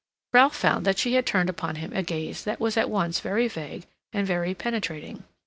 Ralph 0.33 0.55
found 0.55 0.83
that 0.87 0.97
she 0.97 1.13
had 1.13 1.27
turned 1.27 1.47
upon 1.47 1.75
him 1.75 1.93
a 1.93 2.01
gaze 2.01 2.43
that 2.43 2.59
was 2.59 2.75
at 2.75 2.89
once 2.89 3.19
very 3.19 3.47
vague 3.47 3.85
and 4.11 4.25
very 4.25 4.55
penetrating. 4.55 5.25